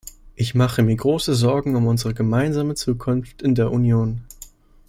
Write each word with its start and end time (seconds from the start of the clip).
Ich 0.33 0.55
mache 0.55 0.81
mir 0.81 0.95
große 0.95 1.35
Sorgen 1.35 1.75
um 1.75 1.85
unsere 1.85 2.15
gemeinsame 2.15 2.73
Zukunft 2.73 3.43
in 3.43 3.53
der 3.53 3.69
Union. 3.71 4.23